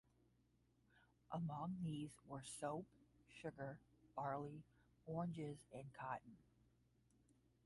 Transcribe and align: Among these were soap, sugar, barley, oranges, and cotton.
Among 1.31 1.77
these 1.83 2.09
were 2.25 2.41
soap, 2.41 2.87
sugar, 3.39 3.77
barley, 4.15 4.63
oranges, 5.05 5.57
and 5.71 5.93
cotton. 5.93 6.37